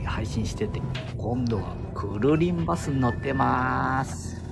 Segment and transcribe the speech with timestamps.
[0.00, 0.80] 日配信してて、
[1.16, 4.42] 今度はクルリンバスに乗ってます。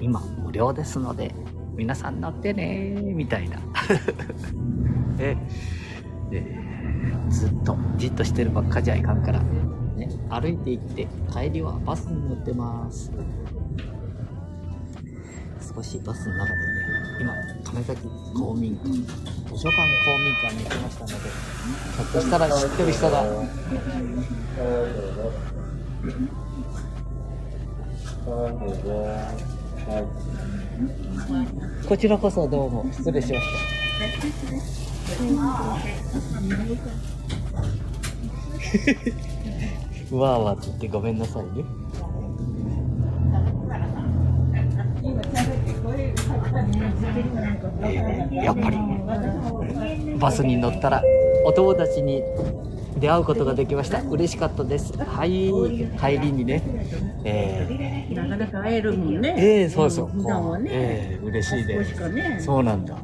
[0.00, 1.34] 今無料ですので、
[1.74, 3.58] 皆さん乗ってねみたいな。
[5.16, 5.36] で
[6.30, 6.60] で
[7.28, 9.40] ずっとじっとしてるばっかじゃいかんから、
[9.96, 13.12] ね、歩いて行って帰りはバスに乗ってます
[15.74, 16.60] 少しバスの中で
[17.20, 17.34] 今
[17.64, 18.88] 金崎公民館。
[18.90, 19.76] 図書館
[20.06, 23.24] 公民館に来ましたのでひょっとしたら知ってる人が
[31.88, 33.58] こちらこそどうも失礼しました。
[40.12, 41.64] うわーわーって言ってごめんなさいね
[45.02, 47.09] えー
[48.32, 48.78] やっぱり
[50.18, 51.02] バスに乗ったら
[51.44, 52.22] お友達に
[52.98, 55.50] 出会うことができました嬉しかったですはい
[55.98, 56.62] 帰りにね
[57.24, 59.34] えーなかなか会えるもんね。
[59.38, 60.06] ええそうそう。
[60.08, 60.70] 普段はね。
[60.72, 62.44] ええ嬉しいです。
[62.44, 62.98] そうなんだ。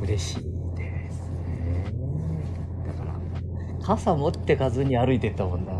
[0.00, 1.92] 嬉しいですね。
[2.86, 3.14] だから、
[3.82, 5.72] 傘持ってかずに歩いてったもんな。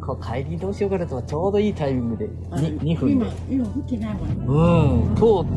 [0.00, 3.64] こう帰りどうしようかなとちょうどいいタイミングであ 2, 2分で今、。
[3.64, 4.34] 今降ってないもんね。
[4.36, 4.52] う
[5.12, 5.50] ん、今日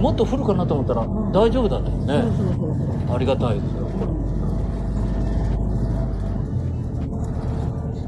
[0.00, 2.22] もっと降るかなと思ったら大丈夫だったよそうね。
[2.22, 3.14] そうそうそう。
[3.14, 3.88] ありがたいですよ。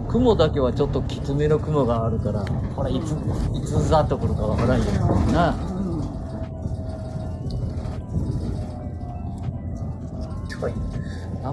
[0.09, 2.45] 雲だけはちょっときつめの雲があるから、
[2.77, 4.85] これいつ、いつざっと来るかわからんよ
[5.33, 5.57] な。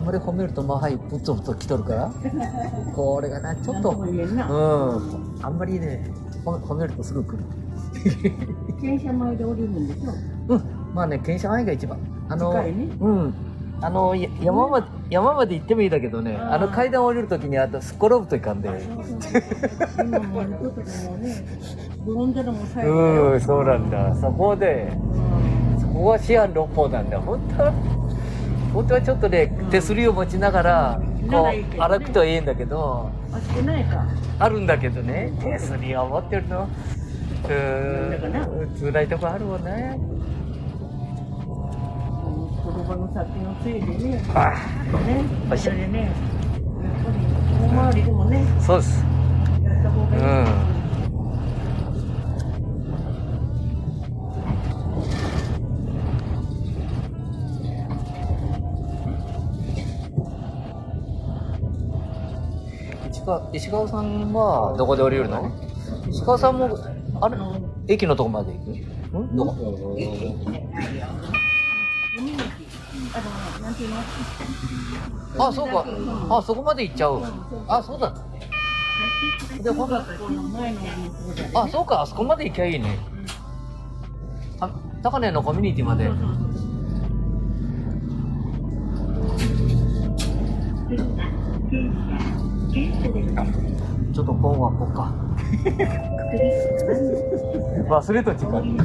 [0.02, 2.12] んまり褒めると、まあはい、ぶつぶつ来とるから。
[2.96, 6.04] これがな、ちょっと、うん、あんまりね、
[6.44, 7.38] 褒めるとすぐ来る。
[8.82, 10.54] 電車前で降りるんでしょ？
[10.56, 10.62] うん、
[10.94, 12.00] まあね、検車前が一番。
[12.30, 13.34] あの、ねうん。
[13.84, 18.70] あの、や山まで、山まで行ってもいいだけどね、あの階段降りるときにあとすっ転ぶといかんで。
[18.70, 18.92] そ
[22.14, 23.36] うんだらもう最後だうよ。
[23.36, 24.16] ん、そうなんだ。
[24.16, 24.92] そこで、
[25.80, 27.20] そこは四安六法なんだ。
[27.20, 27.64] 本当？
[27.64, 27.72] は、
[28.74, 33.10] 本当はちょっとね、うん手すりを持ちながら、なこう、歩くといいんだけど、
[34.40, 36.70] あるんだけどね、手すりを持ってるの。
[37.44, 39.98] うなん辛いとこあるわね。
[42.96, 44.24] の先のせいでね。
[44.34, 44.54] あ
[45.06, 45.26] ね。
[45.50, 46.14] よしそれでね、やっ
[47.06, 47.18] ぱり
[47.68, 49.04] 遠回りでもね、そうです。
[49.64, 50.76] やった方がいい。
[50.76, 50.81] うん
[63.32, 65.50] 石川石川さんはどこで降りるの？
[66.10, 66.78] 石川さんも
[67.22, 67.38] あれ？
[67.88, 68.72] 駅のとこまで行く？
[69.20, 69.36] ん？
[69.38, 69.98] どこ
[75.38, 75.86] あそうか。
[76.30, 77.24] あそこまで行っちゃう。
[77.68, 78.14] あそうだ。
[79.62, 79.88] でほ
[81.54, 82.02] あそうか。
[82.02, 83.00] あそこまで行きゃいいね。
[84.60, 84.70] あ
[85.02, 86.10] 高根のコミュニティまで
[92.72, 95.14] ちょっと今はこっか。
[97.92, 98.78] 忘れとちかね。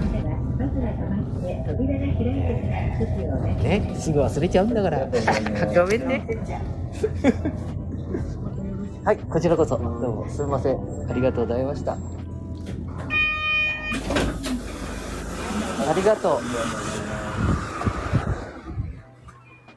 [3.94, 5.06] すぐ忘れちゃうんだから。
[5.72, 6.26] ごめんね。
[9.04, 9.78] はいこちらこそ。
[9.78, 10.76] どうもすみません。
[11.08, 11.92] ありがとうございました。
[11.92, 11.98] あ
[15.94, 16.32] りがとう。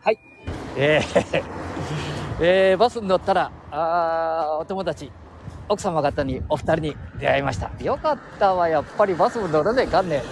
[0.01, 0.17] はい。
[0.77, 1.68] えー
[2.41, 5.11] えーバスに乗ったらあーお友達
[5.67, 7.69] 奥様方にお二人に出会いました。
[7.83, 10.23] よかったわやっぱりバスも乗らないかんね。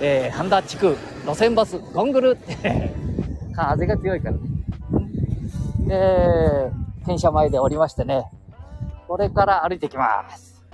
[0.00, 2.30] えー、半田地区路線バスゴングル。
[2.32, 2.94] っ て
[3.54, 4.40] 風が強いからね。
[5.90, 8.30] えー、転車前で降りましてね。
[9.08, 10.64] これから歩いてきます。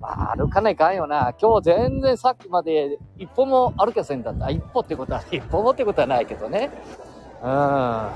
[0.00, 1.32] まあ歩かないかんよな。
[1.40, 4.50] 今日全然さっきまで一歩も歩けせんだった。
[4.50, 6.70] 一歩ってことは一歩もってことはないけどね。
[7.40, 8.08] うん。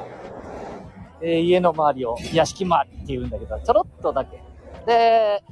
[1.21, 4.41] え家の周りを屋敷周りって言うんだけど、ちょろっとだけ。
[4.87, 5.43] で、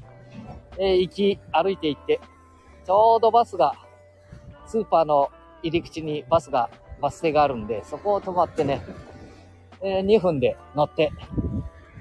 [0.78, 2.20] え行き、歩いて行って、
[2.84, 3.74] ちょうどバスが、
[4.66, 5.30] スーパーの
[5.62, 6.70] 入り口にバスが、
[7.00, 8.82] バス停があるんで、そこを止まってね、
[9.82, 11.12] え2分で乗って、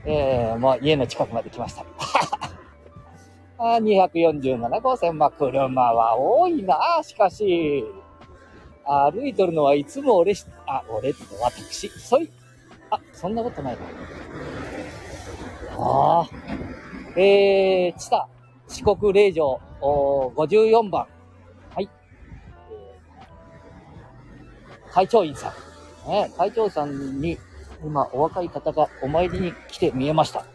[0.05, 1.85] えーもう家の近くまで来ました。
[3.57, 7.85] あ247号線、まあ、車は多いな、しかし。
[8.85, 12.29] 歩いとるのはいつも俺し、あ、俺って私、そい、
[12.89, 13.81] あ、そんなことないな。
[15.77, 16.29] ああ。
[17.17, 18.27] えー、知多、
[18.67, 21.07] 四国霊場、54番。
[21.73, 21.89] はい。
[24.91, 25.53] 会長員さ
[26.07, 26.09] ん。
[26.09, 27.37] ね、会長さんに
[27.83, 30.45] 今お若い方がお参りに来て見えました。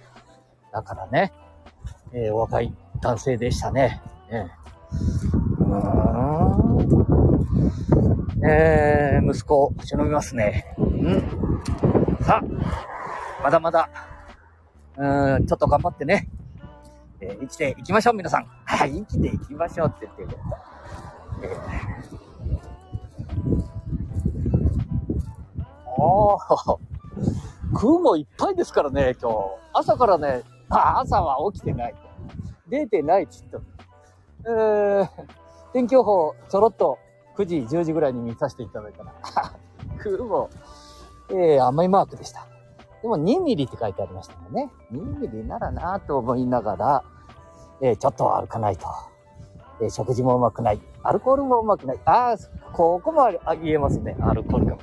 [0.73, 1.33] だからね、
[2.13, 4.01] えーお若い男性でしたね。
[4.31, 4.61] えー
[5.65, 6.51] うん
[8.43, 10.75] えー息子、忍びますね。
[10.79, 12.00] うん。
[12.23, 13.89] さあ、まだまだ、
[14.97, 16.29] うん、ちょっと頑張ってね、
[17.21, 18.47] えー生きていきましょう、皆さん。
[18.65, 20.41] はい、生きていきましょうって言ってる。
[21.43, 21.59] えー、
[25.97, 26.79] おー、
[27.75, 29.37] 空もいっぱいですからね、今日。
[29.73, 31.95] 朝からね、あ朝は起きてない。
[32.69, 33.59] 出てないっつった。
[34.47, 35.09] えー、
[35.73, 36.99] 天気予報ちょろっと
[37.37, 39.15] 9時、10時ぐらいに見させていただいたら、
[40.03, 40.51] 空も、
[41.31, 42.47] えー、甘いマークでした。
[43.03, 44.71] でも2ミリって書いてありましたもんね。
[44.93, 47.05] 2ミリならなぁと思いながら、
[47.83, 48.87] えーちょっと歩かないと。
[49.81, 50.81] えー食事もうまくない。
[51.03, 52.01] アルコールもうまくない。
[52.05, 52.37] ああ、
[52.73, 54.17] ここもありあ言えますね。
[54.21, 54.81] アルコールかも。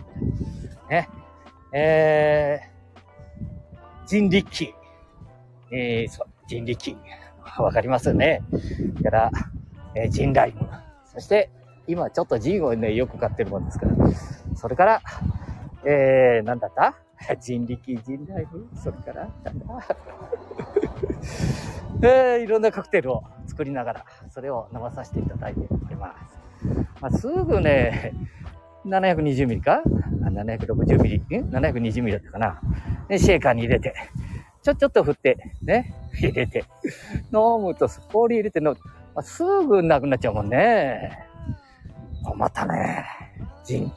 [0.89, 1.09] ね。
[1.73, 4.73] えー、人力。
[5.71, 6.97] えー、そう、人力。
[7.59, 8.41] わかりますよね。
[9.03, 9.31] から、
[9.95, 10.67] えー、人ライム。
[11.05, 11.51] そして、
[11.87, 13.95] 今ちょっとジンをね、よく買ってるもんですから。
[14.55, 15.01] それから、
[15.89, 16.95] えー、なんだった？
[17.39, 18.67] 人力、人ライム。
[18.75, 19.65] それから、なんだ
[22.03, 26.37] えー、いろんなカクテルを作りながら、それを飲まさせていただいております。
[27.01, 28.13] まあ、すぐね、
[28.85, 32.61] 720ミリか ?760 ミリ ?720 ミリだったかな？
[33.07, 33.93] で、シェーカーに入れて、
[34.61, 36.65] ちょ、ちょっと振って、ね、入れて、
[37.33, 38.81] 飲むと、氷入れて飲むと、
[39.15, 41.25] まあ、すぐなくなっちゃうもんね。
[42.23, 43.05] 困ったね。
[43.63, 43.91] ジン。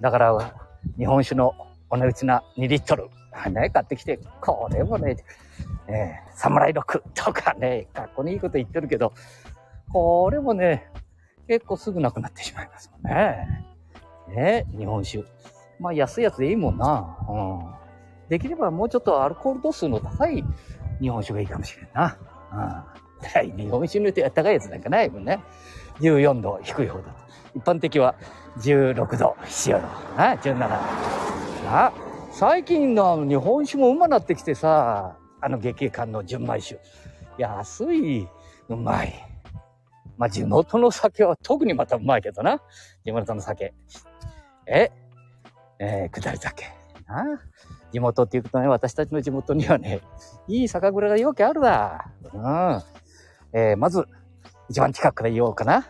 [0.00, 0.61] だから、
[0.98, 1.54] 日本酒の
[1.90, 3.08] お値打ちな2リットル、
[3.50, 5.16] ね、買ってきて、これもね、
[5.88, 9.12] えーサムライロックとかね、かっこいいこと言ってるけど、
[9.92, 10.90] これもね、
[11.46, 13.64] 結構すぐなくなってしまいますもんね。
[14.34, 15.24] ね、日本酒。
[15.78, 17.16] まあ安いやつでいいもんな。
[17.28, 18.28] うん。
[18.28, 20.42] できればもうちょっとアルコール度数の高い
[21.00, 22.16] 日本酒がいいかもしれんな。
[22.52, 23.56] うん。
[23.56, 25.40] 日本酒の高いやつなんかないもんね。
[26.02, 27.10] 14度低い方だと。
[27.54, 28.14] 一般的は
[28.58, 29.78] 16度、7度、
[30.16, 31.70] な、17度。
[31.70, 31.92] な、
[32.32, 36.80] 最近の日本酒もうまなってきてさ、あの月桂冠の純米酒。
[37.38, 38.28] 安い、
[38.68, 39.14] うまい。
[40.18, 42.60] まあ、地元の酒は特にまたうまいけどな。
[43.04, 43.72] 地元の酒。
[44.66, 44.90] え
[45.78, 46.64] えー、下り酒。
[47.06, 47.40] な
[47.92, 50.00] 地元っていうとね、私たちの地元にはね、
[50.48, 52.04] いい酒蔵がよくあるわ。
[52.32, 52.82] うん。
[53.52, 54.06] えー、まず、
[54.72, 55.86] 一番近くから言おうかな。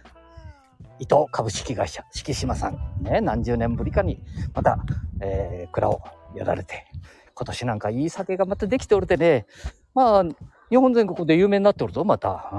[0.99, 3.05] 伊藤株式会社、敷島さん。
[3.05, 4.21] ね、何十年ぶりかに、
[4.55, 4.77] また、
[5.21, 6.03] えー、蔵を
[6.35, 6.85] やられて、
[7.33, 9.47] 今年なんかいい酒がまたできておるてね、
[9.95, 10.25] まあ、
[10.69, 12.51] 日本全国で有名になっておるぞ、また。
[12.53, 12.57] う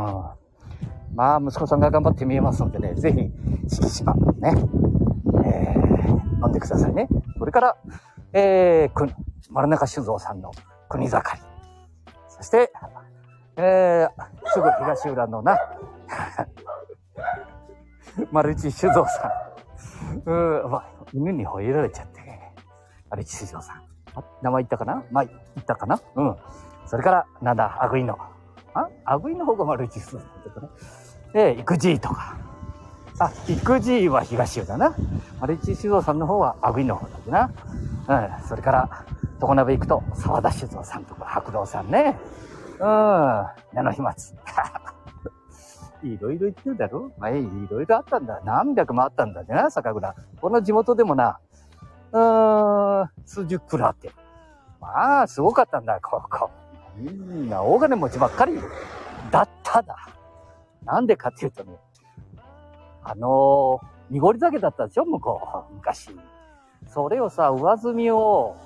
[1.12, 3.30] ん、まあ、息子さんが頑張って見えますのでね、ぜひ、
[3.68, 4.56] 敷島、ね、
[5.44, 7.10] えー、飲んでくださいね。
[7.38, 7.78] それから、
[8.32, 9.10] えー、く
[9.50, 10.52] 丸中酒造さんの
[10.88, 11.42] 国盛り。
[12.30, 12.72] そして、
[13.56, 15.58] えー、すぐ東浦のな、
[18.32, 20.18] マルチ酒造さん。
[20.26, 22.22] うーまあ、犬に吠えられちゃって、
[23.10, 23.84] マルチ酒造さん。
[24.16, 25.04] あ名前言ったかな？
[25.12, 26.00] まあ、言ったかな？
[26.16, 26.36] うん。
[26.86, 28.18] それから、なんだ、アグイの。
[28.74, 28.88] あ？
[29.06, 30.70] アグイの方がマルチ酒造さんだったかな？
[31.34, 32.38] で、イクジーとか。
[33.20, 34.96] あ、イクジーは東浦だな。
[35.40, 37.50] マルチ酒造さんの方はアグイの方だ
[38.08, 38.32] な。
[38.40, 38.48] うん。
[38.48, 39.06] それから、
[39.40, 42.20] 常鍋行くと、沢田酒造さんとか、白道さんね。
[42.80, 43.48] うん。
[43.74, 44.14] 名の飛沫。
[46.04, 47.12] いろいろ言ってるだろ？
[47.18, 48.42] まあ、いろいろあったんだ。
[48.44, 50.14] 何百もあったんだな、酒蔵。
[50.42, 51.40] この地元でもな、
[52.12, 54.12] うーん、数十蔵あって。
[54.82, 56.50] まあ、すごかったんだ、ここ。
[56.98, 58.60] みんな大金持ちばっかり
[59.32, 59.96] だっただ。
[60.84, 61.78] なんでかっていうとね、
[63.04, 65.74] あのー、濁り酒だったでしょ、向こう。
[65.76, 66.10] 昔。
[66.90, 68.58] それをさ、上積みを、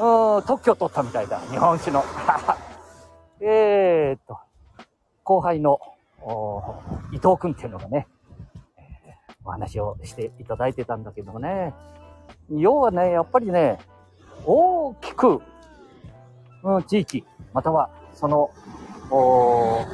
[0.00, 1.38] うーん、特許取ったみたいだ。
[1.38, 2.02] 日本酒の。
[3.40, 4.38] えーっと、
[5.24, 5.78] 後輩の、
[6.22, 6.62] お
[7.12, 8.06] 伊藤くんっていうのがね、
[9.44, 11.74] お話をしていただいてたんだけどもね、
[12.50, 13.78] 要はね、やっぱりね、
[14.44, 15.40] 大きく、
[16.62, 18.50] うん、地域、または、その、
[19.10, 19.84] お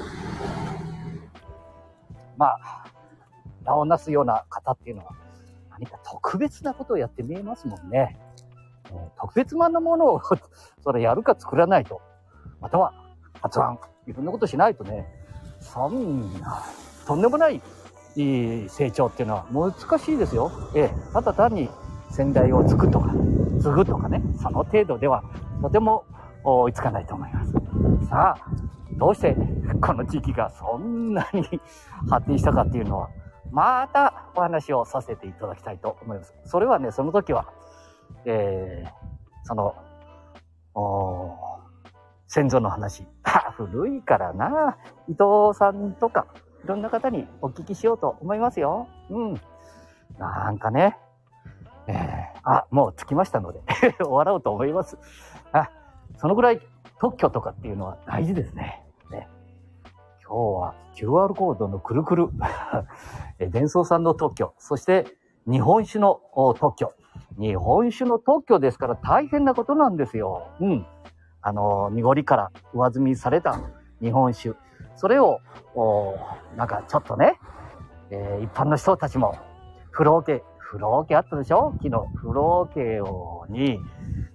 [2.37, 2.85] まあ、
[3.65, 5.13] 名をなすような方っていうのは、
[5.71, 8.19] 何か特別なことをやって見えますもんね。
[9.19, 10.21] 特別なものを
[10.83, 12.01] それやるか作らないと、
[12.61, 12.93] または
[13.43, 15.07] 発案、いろんなことしないとね、
[15.61, 16.63] そんな、
[17.07, 17.61] とんでもない
[18.15, 20.51] いい成長っていうのは難しいですよ。
[20.75, 21.69] ええ、ただ単に
[22.11, 23.13] 先代を継ぐとか、
[23.61, 25.25] 継ぐとかね、その程度では
[25.61, 26.05] とても
[26.45, 27.53] 追いつかないと思います。
[28.09, 28.47] さあ、
[28.93, 29.37] どうして
[29.81, 31.43] この地域がそんなに
[32.11, 33.09] 発展したかっていうのは、
[33.51, 36.35] またお話をさせていただきたいと思います。
[36.45, 37.47] それはね、その時は、
[38.25, 38.91] えー、
[39.45, 39.75] その、
[42.27, 43.07] 先祖の話。
[43.53, 44.77] 古いからな。
[45.09, 46.27] 伊藤さんとか、
[46.65, 48.89] いろんな方にお聞きしようと思いますよ。
[49.11, 49.41] うん。
[50.19, 50.99] なんかね、
[51.87, 51.97] えー、
[52.45, 53.61] あ、もう着きましたので
[53.99, 54.99] 終わろうと思います。
[55.53, 55.71] あ、
[56.17, 56.61] そのぐらい
[56.99, 58.85] 特許とかっていうのは大事ですね。
[59.11, 59.29] ね
[60.25, 62.29] 今日は QR コードのくるくる
[63.51, 65.07] 伝送さんの特許、そして
[65.47, 66.21] 日本酒の
[66.59, 66.93] 特許。
[67.39, 70.49] 日本酒の特許ですから大変なことなんですよ。
[70.61, 70.87] うん。
[71.43, 73.61] あの、濁りから上積みされた
[74.01, 74.55] 日本酒。
[74.97, 75.41] それを、
[75.75, 76.17] お
[76.57, 77.39] なんかちょっとね、
[78.11, 79.37] えー、一般の人たちも、
[79.91, 81.73] 風呂桶、風呂桶あったでしょ？
[81.83, 83.01] 昨日、風呂桶
[83.53, 83.81] に、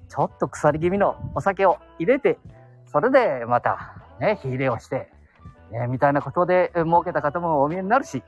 [0.10, 2.38] ちょっと腐り気味のお酒を入れて、
[2.86, 5.10] それでまた、ね、火入れをして、
[5.72, 8.24] ね、みたいなことで儲けた方もお見えになるし、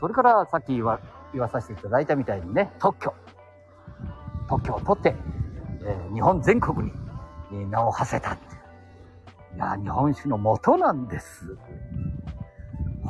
[0.00, 1.00] それからさっき言わ
[1.32, 3.14] 言わさせていただいたみたいにね、特許、
[4.48, 5.14] 特許を取って、
[5.84, 6.92] えー、日本全国に
[7.54, 8.44] 名を馳せたって。
[9.56, 11.56] いや、日本酒の元なんです。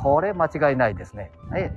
[0.01, 1.31] これ間違いないですね。
[1.51, 1.73] ね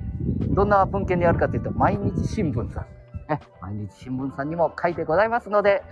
[0.50, 2.86] どんな文献にあるかというと、毎日新聞さん。
[3.28, 5.82] ね、毎日新聞さんにも書いてございますので、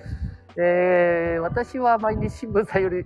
[0.56, 3.04] えー、私は毎日新聞さんより、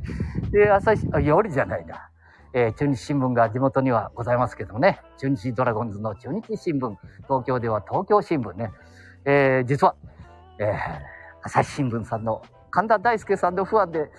[0.55, 2.11] えー、朝日、よりじゃないな。
[2.53, 8.71] えー、中日新聞が地元にはございますけどもね、中日ドラゴンズの中日新聞、東京では東京新聞ね、
[9.25, 9.95] えー、実は、
[10.59, 10.77] えー、
[11.43, 14.11] 朝日新聞さんの神田大輔さんのファンで、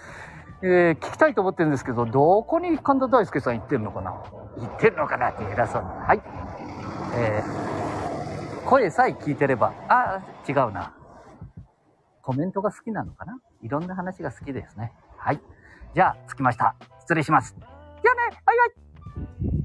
[0.64, 4.12] えー、聞きたいと思ってるんですけど、どこに神田大輔さん行ってるのかな？
[4.12, 5.90] 行ってるのかなって偉そうな。
[5.90, 6.22] はい。
[7.16, 10.94] えー、声さえ聞いてれば、あ、違うな。
[12.22, 13.40] コメントが好きなのかな？
[13.62, 14.94] いろんな話が好きですね。
[15.18, 15.42] はい。
[15.94, 16.76] じゃあ、着きました。
[17.00, 17.56] 失礼します。
[17.58, 18.66] じゃあね、バイバ
[19.58, 19.61] イ